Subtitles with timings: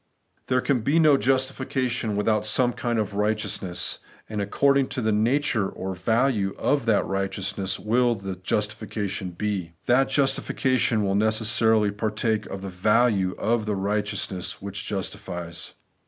[0.47, 5.69] There can be no justification without some kind of righteousness; and according to the nature
[5.69, 9.73] or value of that righteousness will the justification be.
[9.85, 15.73] That justification will necessarily partake of the value of the righteousness which justifies.